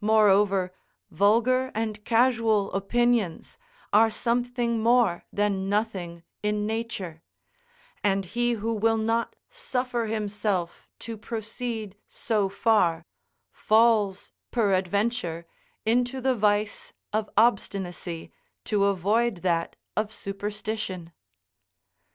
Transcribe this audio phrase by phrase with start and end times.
[0.00, 0.72] Moreover,
[1.10, 3.58] vulgar and casual opinions
[3.92, 7.22] are something more than nothing in nature;
[8.02, 13.04] and he who will not suffer himself to proceed so far,
[13.52, 15.44] falls, peradventure,
[15.84, 18.32] into the vice of obstinacy,
[18.64, 21.12] to avoid that of superstition.